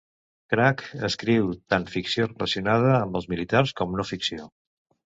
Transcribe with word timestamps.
Cragg 0.53 0.81
escriu 1.09 1.51
tant 1.75 1.85
ficció 1.97 2.27
relacionada 2.33 2.97
amb 3.05 3.21
els 3.21 3.33
militars 3.35 3.79
com 3.83 3.97
no 4.01 4.13
ficció. 4.17 4.53